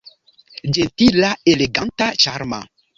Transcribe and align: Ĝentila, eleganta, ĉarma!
Ĝentila, 0.77 1.31
eleganta, 1.55 2.11
ĉarma! 2.27 2.67